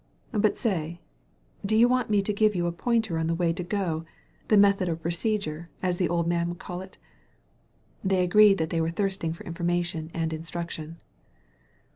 But 0.31 0.57
say, 0.57 0.99
do 1.63 1.77
you 1.77 1.87
want 1.87 2.09
me 2.09 2.23
to 2.23 2.33
give 2.33 2.55
you 2.55 2.65
a 2.65 2.71
pointer 2.71 3.19
on 3.19 3.27
the 3.27 3.35
way 3.35 3.53
to 3.53 3.61
go, 3.61 4.03
the 4.47 4.55
150 4.55 4.55
THE 4.55 4.55
HEARING 4.55 4.61
EAR 4.61 4.61
method 4.67 4.89
of 4.89 5.01
procedure, 5.03 5.65
as 5.83 5.97
the 5.97 6.09
old 6.09 6.25
man 6.25 6.49
would 6.49 6.57
call 6.57 6.81
it?'* 6.81 6.97
They 8.03 8.23
agreed 8.23 8.57
that 8.57 8.71
they 8.71 8.81
were 8.81 8.89
thirsting 8.89 9.31
for 9.31 9.43
informa 9.43 9.85
tion 9.85 10.09
and 10.11 10.33
instruction. 10.33 10.97